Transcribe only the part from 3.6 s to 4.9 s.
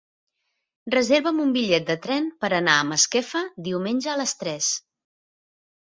diumenge a les tres.